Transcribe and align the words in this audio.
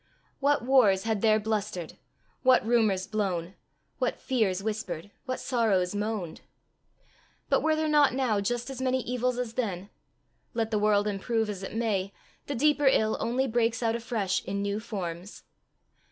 What 0.39 0.63
wars 0.63 1.03
had 1.03 1.21
there 1.21 1.39
blustered, 1.39 1.99
what 2.41 2.65
rumours 2.65 3.05
blown, 3.05 3.53
what 3.99 4.19
fears 4.19 4.63
whispered, 4.63 5.11
what 5.25 5.39
sorrows 5.39 5.93
moaned! 5.93 6.41
But 7.49 7.61
were 7.61 7.75
there 7.75 7.87
not 7.87 8.15
now 8.15 8.41
just 8.41 8.71
as 8.71 8.81
many 8.81 9.03
evils 9.03 9.37
as 9.37 9.53
then? 9.53 9.91
Let 10.55 10.71
the 10.71 10.79
world 10.79 11.05
improve 11.07 11.51
as 11.51 11.61
it 11.61 11.75
may, 11.75 12.11
the 12.47 12.55
deeper 12.55 12.87
ill 12.87 13.15
only 13.19 13.45
breaks 13.45 13.83
out 13.83 13.95
afresh 13.95 14.43
in 14.43 14.63
new 14.63 14.79
forms. 14.79 15.43